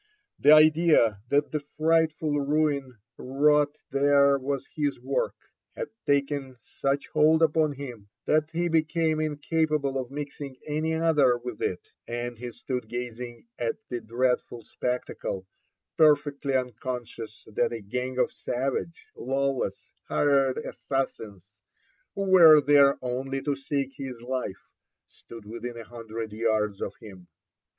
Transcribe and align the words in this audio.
The 0.39 0.51
idea 0.51 1.21
that 1.29 1.51
the 1.51 1.59
fright 1.59 2.11
ful 2.11 2.41
ruin 2.41 2.97
wrought 3.19 3.77
there 3.91 4.39
was 4.39 4.65
his 4.75 4.99
work, 4.99 5.35
had 5.75 5.89
taken 6.07 6.55
such 6.59 7.09
hold 7.09 7.43
upon 7.43 7.73
him 7.73 8.09
that 8.25 8.49
he 8.49 8.67
became 8.67 9.19
incapable 9.19 9.99
of 9.99 10.09
mixing 10.09 10.57
any 10.65 10.95
other 10.95 11.37
with 11.37 11.61
it, 11.61 11.91
and 12.07 12.35
he 12.39 12.51
stood 12.51 12.89
gazing 12.89 13.45
at 13.59 13.75
the 13.89 14.01
dreadful 14.01 14.63
spectacle, 14.63 15.45
perfectly 15.99 16.55
unconscious 16.55 17.47
that 17.53 17.71
a 17.71 17.79
gang 17.81 18.17
of 18.17 18.31
savage, 18.31 19.05
lawless, 19.15 19.91
hired 20.07 20.57
assassins, 20.57 21.59
who 22.15 22.23
were 22.23 22.59
there 22.59 22.97
only 23.03 23.39
to 23.43 23.55
seek 23.55 23.93
his 23.97 24.19
life, 24.23 24.71
stood 25.05 25.45
within 25.45 25.77
a 25.77 25.83
hundred 25.83 26.31
yards 26.33 26.81
of 26.81 26.95
him. 26.99 27.27